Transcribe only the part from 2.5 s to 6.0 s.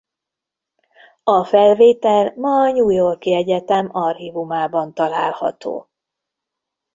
a New York-i Egyetem Archívumában található.